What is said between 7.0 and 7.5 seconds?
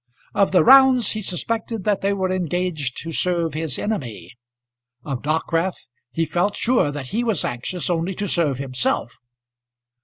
he was